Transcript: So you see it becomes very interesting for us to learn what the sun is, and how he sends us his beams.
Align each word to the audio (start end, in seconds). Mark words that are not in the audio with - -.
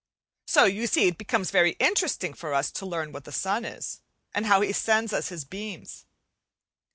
So 0.47 0.63
you 0.63 0.87
see 0.87 1.05
it 1.07 1.19
becomes 1.19 1.51
very 1.51 1.73
interesting 1.73 2.33
for 2.33 2.55
us 2.55 2.71
to 2.71 2.87
learn 2.87 3.11
what 3.11 3.23
the 3.25 3.31
sun 3.31 3.65
is, 3.65 4.01
and 4.33 4.47
how 4.47 4.61
he 4.61 4.73
sends 4.73 5.13
us 5.13 5.29
his 5.29 5.45
beams. 5.45 6.07